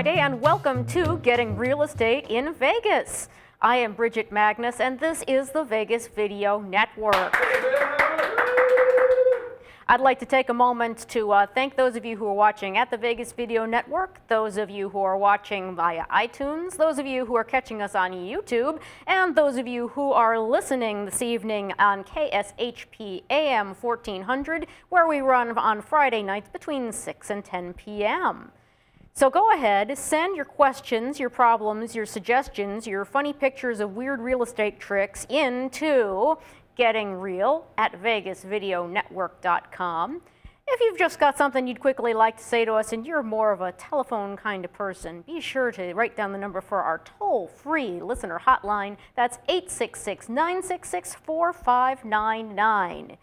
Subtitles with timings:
[0.00, 3.28] Friday, and welcome to Getting Real Estate in Vegas.
[3.60, 7.36] I am Bridget Magnus, and this is the Vegas Video Network.
[9.88, 12.78] I'd like to take a moment to uh, thank those of you who are watching
[12.78, 17.04] at the Vegas Video Network, those of you who are watching via iTunes, those of
[17.04, 21.20] you who are catching us on YouTube, and those of you who are listening this
[21.20, 27.74] evening on KSHP AM 1400, where we run on Friday nights between 6 and 10
[27.74, 28.50] p.m.
[29.12, 34.20] So go ahead, send your questions, your problems, your suggestions, your funny pictures of weird
[34.20, 36.38] real estate tricks into
[36.76, 40.22] getting real at vegasvideonetwork.com.
[40.72, 43.50] If you've just got something you'd quickly like to say to us and you're more
[43.50, 47.02] of a telephone kind of person, be sure to write down the number for our
[47.18, 48.96] toll free listener hotline.
[49.16, 53.16] That's 866 966 4599.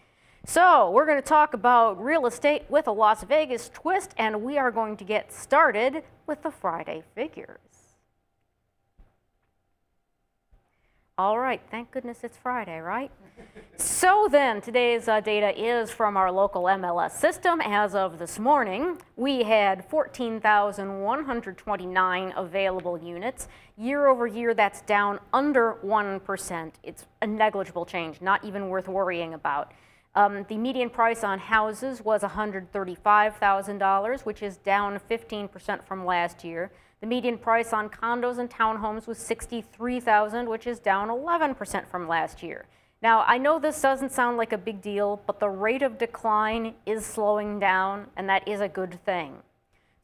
[0.50, 4.58] So, we're going to talk about real estate with a Las Vegas twist, and we
[4.58, 7.60] are going to get started with the Friday figures.
[11.18, 13.12] All right, thank goodness it's Friday, right?
[13.76, 17.60] so then, today's uh, data is from our local MLS system.
[17.60, 23.50] As of this morning, we had 14,129 available units.
[23.76, 26.72] Year over year, that's down under 1%.
[26.84, 29.74] It's a negligible change, not even worth worrying about.
[30.18, 36.72] Um, the median price on houses was $135,000, which is down 15% from last year.
[37.02, 42.42] The median price on condos and townhomes was 63,000, which is down 11% from last
[42.42, 42.66] year.
[43.00, 46.74] Now, I know this doesn't sound like a big deal, but the rate of decline
[46.88, 49.44] is slowing down, and that is a good thing.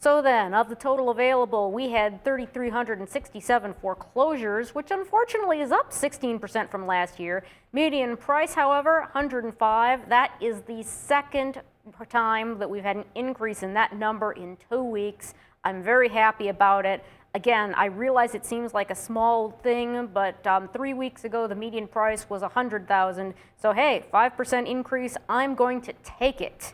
[0.03, 6.69] So then, of the total available, we had 3,367 foreclosures, which unfortunately is up 16%
[6.69, 7.45] from last year.
[7.71, 10.09] Median price, however, 105.
[10.09, 11.61] That is the second
[12.09, 15.35] time that we've had an increase in that number in two weeks.
[15.63, 17.01] I'm very happy about it.
[17.33, 21.55] Again, I realize it seems like a small thing, but um, three weeks ago the
[21.55, 23.33] median price was 100,000.
[23.55, 26.73] So hey, 5% increase, I'm going to take it.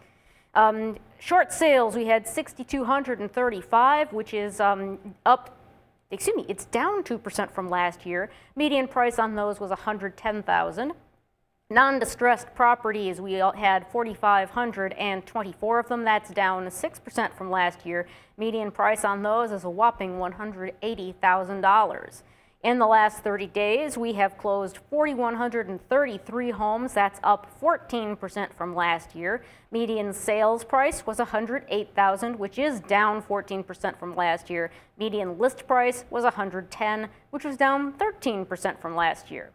[0.60, 5.58] Um, short sales, we had 6,235, which is um, up,
[6.12, 8.30] excuse me, it's down 2% from last year.
[8.58, 10.92] Median price on those was 110,000.
[11.70, 16.04] Non-distressed properties, we had 4,524 of them.
[16.04, 18.06] That's down 6% from last year.
[18.38, 22.24] Median price on those is a whopping $180,000.
[22.62, 26.94] In the last 30 days, we have closed 4,133 homes.
[26.94, 29.42] That's up 14% from last year.
[29.72, 34.72] Median sales price was 108,000, which is down 14% from last year.
[34.98, 39.52] Median list price was 110, which was down 13% from last year.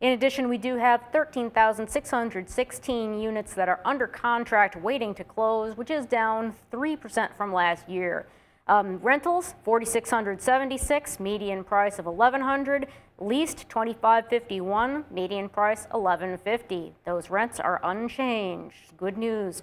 [0.00, 5.90] In addition, we do have 13,616 units that are under contract waiting to close, which
[5.90, 8.24] is down 3% from last year.
[8.68, 12.88] Um, rentals, 4,676, median price of 1,100.
[13.18, 16.92] Leased, 2,551, median price 1,150.
[17.04, 18.96] Those rents are unchanged.
[18.96, 19.62] Good news.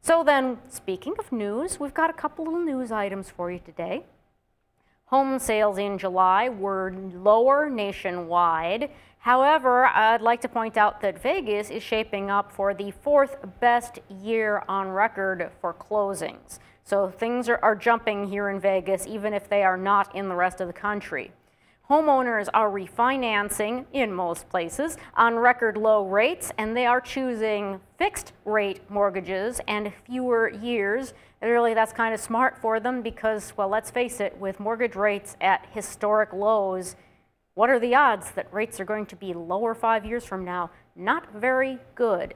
[0.00, 4.04] So then, speaking of news, we've got a couple little news items for you today.
[5.06, 8.90] Home sales in July were lower nationwide.
[9.18, 13.98] However, I'd like to point out that Vegas is shaping up for the fourth best
[14.22, 16.58] year on record for closings.
[16.88, 20.34] So things are, are jumping here in Vegas, even if they are not in the
[20.34, 21.32] rest of the country.
[21.90, 28.32] Homeowners are refinancing in most places on record low rates, and they are choosing fixed
[28.46, 31.12] rate mortgages and fewer years.
[31.42, 34.96] And really, that's kind of smart for them because, well, let's face it, with mortgage
[34.96, 36.96] rates at historic lows,
[37.52, 40.70] what are the odds that rates are going to be lower five years from now?
[40.96, 42.32] Not very good.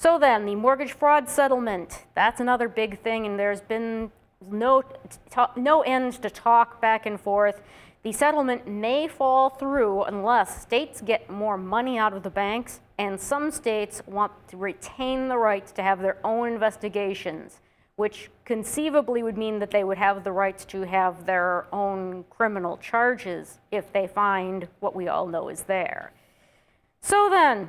[0.00, 4.10] So then, the mortgage fraud settlement, that's another big thing, and there's been
[4.50, 4.82] no,
[5.56, 7.60] no end to talk back and forth.
[8.02, 13.20] The settlement may fall through unless states get more money out of the banks, and
[13.20, 17.60] some states want to retain the rights to have their own investigations,
[17.96, 22.78] which conceivably would mean that they would have the rights to have their own criminal
[22.78, 26.10] charges if they find what we all know is there.
[27.02, 27.68] So then,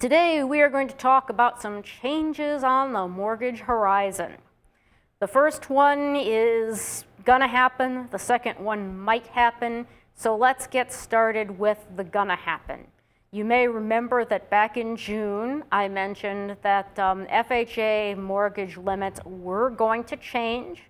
[0.00, 4.34] Today we are going to talk about some changes on the mortgage horizon.
[5.18, 11.58] The first one is gonna happen, the second one might happen, so let's get started
[11.58, 12.86] with the gonna happen.
[13.32, 19.68] You may remember that back in June, I mentioned that um, FHA mortgage limits were
[19.68, 20.84] going to change.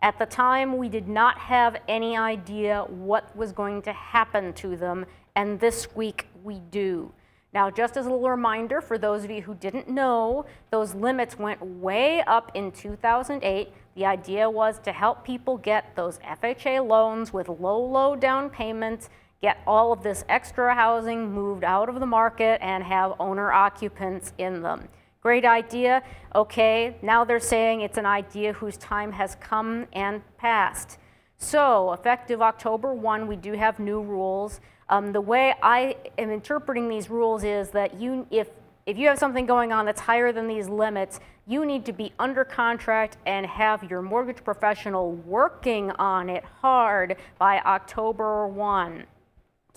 [0.00, 4.74] At the time, we did not have any idea what was going to happen to
[4.74, 5.04] them,
[5.36, 7.12] and this week we do.
[7.54, 11.38] Now, just as a little reminder for those of you who didn't know, those limits
[11.38, 13.72] went way up in 2008.
[13.94, 19.08] The idea was to help people get those FHA loans with low, low down payments,
[19.40, 24.32] get all of this extra housing moved out of the market, and have owner occupants
[24.36, 24.88] in them.
[25.20, 26.02] Great idea.
[26.34, 30.98] Okay, now they're saying it's an idea whose time has come and passed.
[31.36, 34.60] So, effective October 1, we do have new rules.
[34.88, 38.48] Um, the way I am interpreting these rules is that you, if,
[38.86, 42.12] if you have something going on that's higher than these limits, you need to be
[42.18, 49.04] under contract and have your mortgage professional working on it hard by October 1.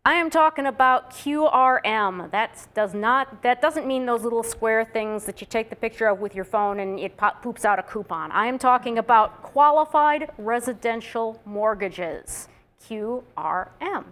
[0.06, 2.30] I am talking about QRM.
[2.30, 6.08] That does not that doesn't mean those little square things that you take the picture
[6.08, 8.32] of with your phone and it poops out a coupon.
[8.32, 12.48] I am talking about qualified residential mortgages.
[12.88, 14.04] QRM.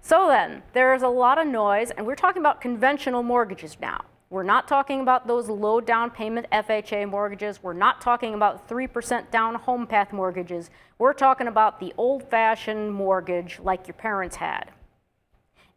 [0.00, 4.04] So then, there's a lot of noise, and we're talking about conventional mortgages now.
[4.28, 7.62] We're not talking about those low down payment FHA mortgages.
[7.62, 10.70] We're not talking about 3% down HomePath mortgages.
[10.98, 14.72] We're talking about the old fashioned mortgage like your parents had.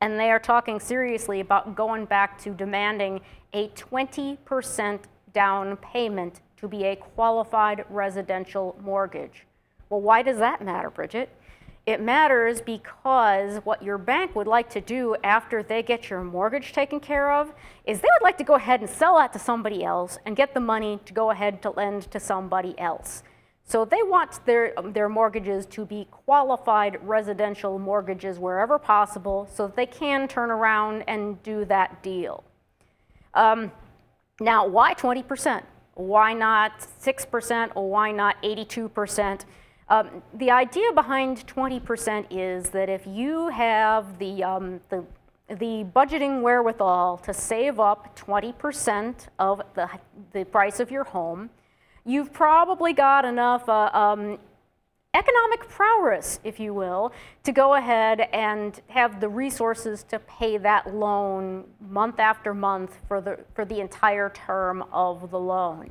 [0.01, 3.21] And they are talking seriously about going back to demanding
[3.53, 4.99] a 20%
[5.33, 9.45] down payment to be a qualified residential mortgage.
[9.89, 11.29] Well, why does that matter, Bridget?
[11.89, 16.71] It matters because what your bank would like to do after they get your mortgage
[16.71, 17.51] taken care of
[17.83, 20.53] is they would like to go ahead and sell that to somebody else and get
[20.53, 23.23] the money to go ahead to lend to somebody else.
[23.63, 29.75] So they want their, their mortgages to be qualified residential mortgages wherever possible so that
[29.75, 32.43] they can turn around and do that deal.
[33.33, 33.71] Um,
[34.39, 35.63] now, why 20%?
[35.95, 39.45] Why not 6% or why not 82%?
[39.89, 45.03] Um, the idea behind 20% is that if you have the, um, the,
[45.47, 49.89] the budgeting wherewithal to save up 20% of the,
[50.31, 51.49] the price of your home,
[52.05, 54.37] you've probably got enough uh, um,
[55.15, 57.11] economic prowess, if you will,
[57.43, 63.19] to go ahead and have the resources to pay that loan month after month for
[63.21, 65.89] the, for the entire term of the loan.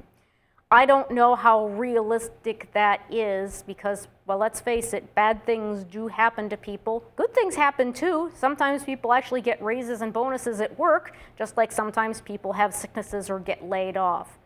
[0.71, 6.09] I don't know how realistic that is because, well, let's face it, bad things do
[6.09, 7.05] happen to people.
[7.17, 8.31] Good things happen too.
[8.35, 13.31] Sometimes people actually get raises and bonuses at work, just like sometimes people have sicknesses
[13.31, 14.39] or get laid off.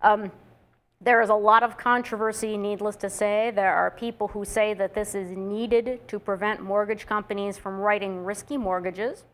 [0.00, 0.30] Um,
[1.00, 3.50] there is a lot of controversy, needless to say.
[3.52, 8.24] There are people who say that this is needed to prevent mortgage companies from writing
[8.24, 9.24] risky mortgages.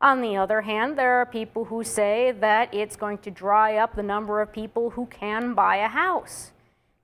[0.00, 3.96] On the other hand, there are people who say that it's going to dry up
[3.96, 6.52] the number of people who can buy a house.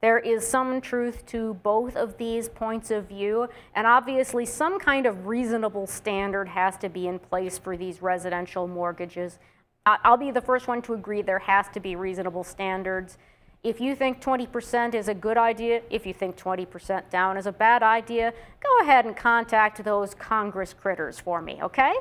[0.01, 5.07] There is some truth to both of these points of view, and obviously, some kind
[5.07, 9.39] of reasonable standard has to be in place for these residential mortgages.
[9.87, 13.19] I'll be the first one to agree there has to be reasonable standards.
[13.65, 17.53] If you think 20% is a good idea, if you think 20% down is a
[17.53, 18.33] bad idea,
[18.63, 21.95] go ahead and contact those Congress critters for me, okay?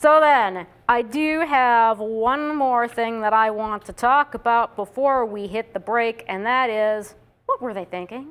[0.00, 5.26] So then, I do have one more thing that I want to talk about before
[5.26, 8.30] we hit the break, and that is what were they thinking?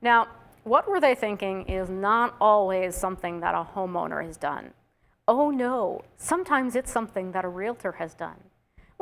[0.00, 0.28] Now,
[0.62, 4.72] what were they thinking is not always something that a homeowner has done.
[5.28, 8.40] Oh no, sometimes it's something that a realtor has done.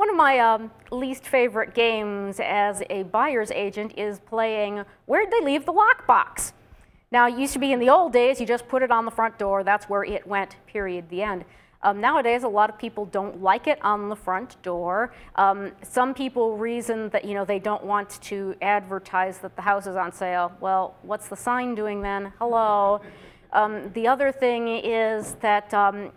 [0.03, 5.39] One of my um, least favorite games as a buyer's agent is playing Where'd They
[5.39, 6.51] Leave the Lockbox?
[7.09, 9.11] Now, it used to be in the old days, you just put it on the
[9.11, 11.45] front door, that's where it went, period, the end.
[11.83, 15.13] Um, nowadays, a lot of people don't like it on the front door.
[15.37, 19.87] Um, some people reason that you know they don't want to advertise that the house
[19.87, 20.51] is on sale.
[20.59, 22.33] Well, what's the sign doing then?
[22.39, 22.99] Hello.
[23.53, 26.11] Um, the other thing is that um,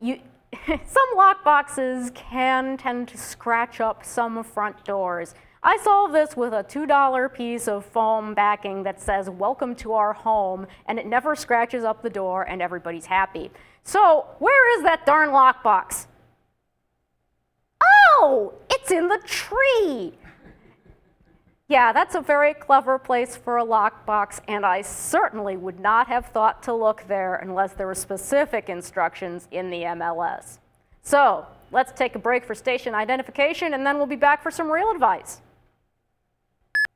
[0.00, 0.18] you.
[0.66, 5.34] some lock boxes can tend to scratch up some front doors.
[5.62, 10.12] I solve this with a $2 piece of foam backing that says, Welcome to our
[10.12, 13.50] home, and it never scratches up the door, and everybody's happy.
[13.82, 16.06] So, where is that darn lockbox?
[17.82, 20.14] Oh, it's in the tree.
[21.70, 26.24] Yeah, that's a very clever place for a lockbox, and I certainly would not have
[26.28, 30.60] thought to look there unless there were specific instructions in the MLS.
[31.02, 34.72] So, let's take a break for station identification, and then we'll be back for some
[34.72, 35.42] real advice.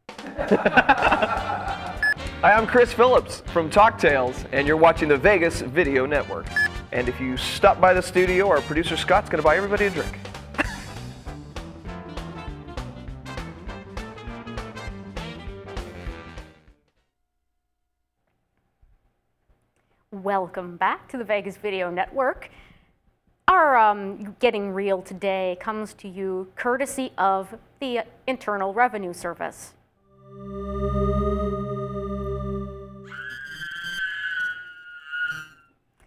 [0.09, 1.93] Hi,
[2.43, 6.47] I'm Chris Phillips from Talk Tales, and you're watching the Vegas Video Network.
[6.93, 9.91] And if you stop by the studio, our producer Scott's going to buy everybody a
[9.91, 10.17] drink.
[20.13, 22.51] Welcome back to the Vegas Video Network.
[23.49, 29.73] Our um, Getting Real today comes to you courtesy of the Internal Revenue Service.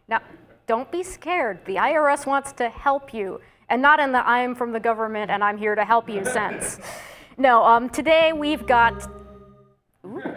[0.08, 0.22] Now,
[0.68, 1.66] don't be scared.
[1.66, 5.44] The IRS wants to help you, and not in the I'm from the government and
[5.44, 6.80] I'm here to help you sense.
[7.40, 9.10] No, um, today we've got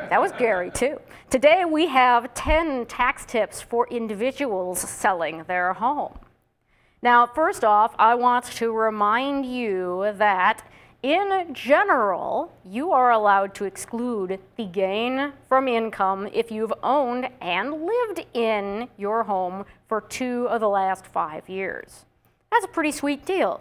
[0.09, 1.00] that was Gary, too.
[1.31, 6.19] Today we have 10 tax tips for individuals selling their home.
[7.03, 10.65] Now, first off, I want to remind you that
[11.03, 17.87] in general, you are allowed to exclude the gain from income if you've owned and
[17.87, 22.05] lived in your home for two of the last five years.
[22.50, 23.61] That's a pretty sweet deal.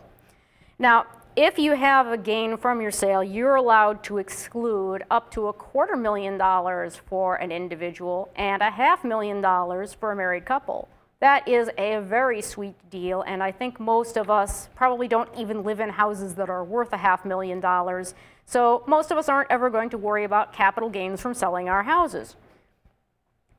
[0.80, 1.06] Now,
[1.38, 5.54] if you have a gain from your sale, you're allowed to exclude up to a
[5.54, 10.90] quarter million dollars for an individual and a half million dollars for a married couple.
[11.20, 15.64] That is a very sweet deal, and I think most of us probably don't even
[15.64, 18.16] live in houses that are worth a half million dollars.
[18.48, 21.84] So most of us aren't ever going to worry about capital gains from selling our
[21.84, 22.36] houses.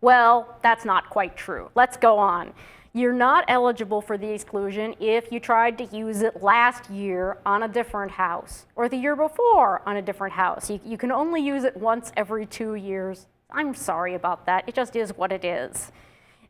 [0.00, 1.70] Well, that's not quite true.
[1.76, 2.54] Let's go on.
[2.94, 7.62] You're not eligible for the exclusion if you tried to use it last year on
[7.62, 10.70] a different house or the year before on a different house.
[10.70, 13.26] You, you can only use it once every two years.
[13.50, 14.64] I'm sorry about that.
[14.66, 15.92] It just is what it is.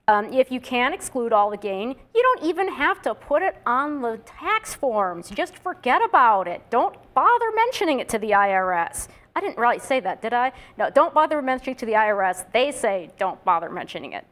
[0.06, 3.56] Um, if you can exclude all the gain, you don't even have to put it
[3.66, 5.28] on the tax forms.
[5.28, 6.62] Just forget about it.
[6.70, 9.08] Don't bother mentioning it to the IRS.
[9.36, 10.52] I didn't really say that, did I?
[10.78, 12.50] No, don't bother mentioning it to the IRS.
[12.52, 14.24] They say don't bother mentioning it.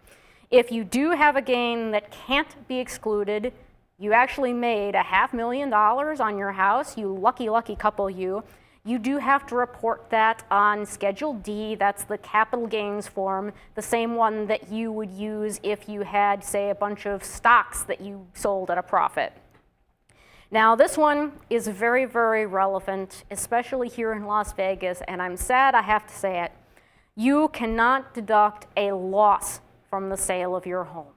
[0.50, 3.52] If you do have a gain that can't be excluded,
[3.98, 8.44] you actually made a half million dollars on your house, you lucky, lucky couple, you
[8.86, 11.74] you do have to report that on Schedule D.
[11.74, 16.44] That's the capital gains form, the same one that you would use if you had,
[16.44, 19.32] say, a bunch of stocks that you sold at a profit.
[20.52, 25.74] Now, this one is very, very relevant, especially here in Las Vegas, and I'm sad
[25.74, 26.52] I have to say it.
[27.16, 29.60] You cannot deduct a loss
[29.96, 31.14] from the sale of your home.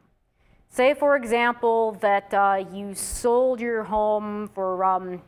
[0.69, 5.21] Say, for example, that uh, you sold your home for um,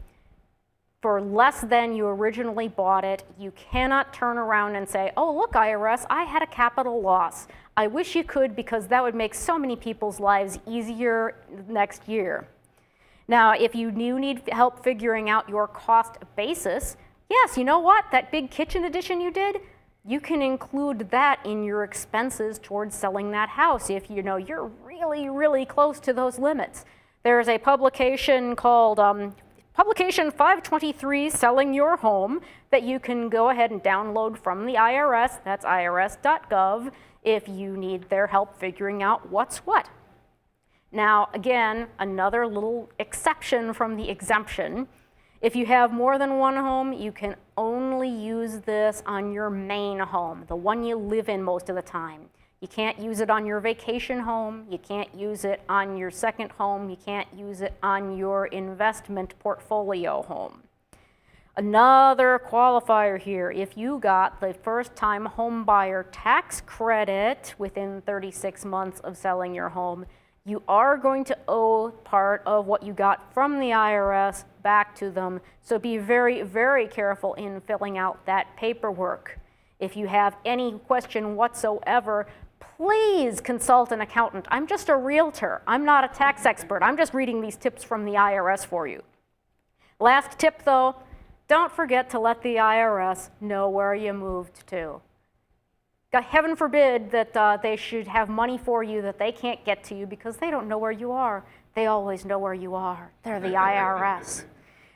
[1.01, 5.51] for less than you originally bought it, you cannot turn around and say, oh, look,
[5.51, 7.48] IRS, I had a capital loss.
[7.75, 11.36] I wish you could because that would make so many people's lives easier
[11.67, 12.48] next year.
[13.27, 16.96] Now, if you do need help figuring out your cost basis,
[17.29, 18.05] yes, you know what?
[18.13, 19.60] That big kitchen addition you did,
[20.05, 24.72] you can include that in your expenses towards selling that house if you know you're
[24.84, 26.86] really, really close to those limits.
[27.24, 29.36] There's a publication called um,
[29.74, 32.41] Publication 523, Selling Your Home,
[32.72, 35.39] that you can go ahead and download from the IRS.
[35.46, 36.91] That's irs.gov
[37.24, 39.88] if you need their help figuring out what's what.
[40.91, 44.88] Now, again, another little exception from the exemption.
[45.41, 50.00] If you have more than one home, you can only use this on your main
[50.00, 52.29] home, the one you live in most of the time.
[52.62, 54.67] You can't use it on your vacation home.
[54.70, 56.89] You can't use it on your second home.
[56.91, 60.62] You can't use it on your investment portfolio home.
[61.58, 68.63] Another qualifier here, if you got the first time home buyer tax credit within 36
[68.63, 70.05] months of selling your home,
[70.45, 75.12] you are going to owe part of what you got from the IRS back to
[75.12, 75.39] them.
[75.62, 79.39] So be very, very careful in filling out that paperwork.
[79.79, 82.27] If you have any question whatsoever,
[82.60, 84.48] please consult an accountant.
[84.50, 85.62] I'm just a realtor.
[85.67, 86.81] I'm not a tax expert.
[86.81, 89.03] I'm just reading these tips from the IRS for you.
[90.00, 90.95] Last tip though,
[91.48, 95.01] don't forget to let the IRS know where you moved to.
[96.20, 99.96] Heaven forbid that uh, they should have money for you that they can't get to
[99.96, 101.46] you because they don't know where you are.
[101.74, 103.13] They always know where you are.
[103.24, 104.44] They're the IRS.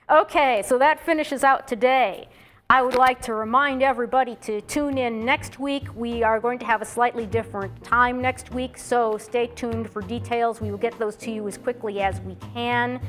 [0.09, 2.27] Okay, so that finishes out today.
[2.69, 5.83] I would like to remind everybody to tune in next week.
[5.95, 10.01] We are going to have a slightly different time next week, so stay tuned for
[10.01, 10.59] details.
[10.59, 12.99] We will get those to you as quickly as we can.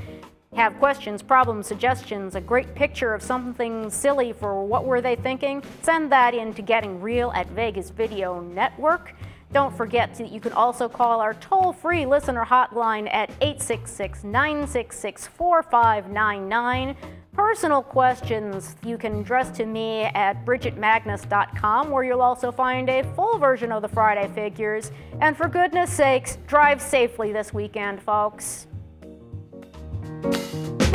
[0.54, 5.62] Have questions, problems, suggestions, a great picture of something silly for what were they thinking?
[5.82, 9.14] Send that in to Getting Real at Vegas Video Network.
[9.52, 15.26] Don't forget that you can also call our toll free listener hotline at 866 966
[15.26, 16.96] 4599.
[17.32, 23.38] Personal questions you can address to me at bridgetmagnus.com, where you'll also find a full
[23.38, 24.90] version of the Friday figures.
[25.20, 28.68] And for goodness sakes, drive safely this weekend, folks.
[30.22, 30.85] Música